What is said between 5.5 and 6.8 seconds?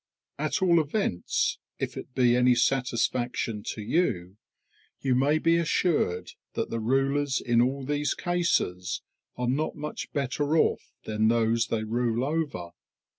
assured that the